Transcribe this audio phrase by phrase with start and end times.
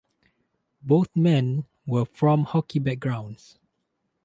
[0.81, 3.59] Both men were from hockey backgrounds.